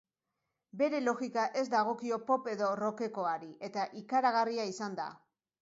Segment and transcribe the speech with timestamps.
[0.79, 5.11] Bere logika ez dagokio pop edo rockekoari, eta ikaragarria izan da.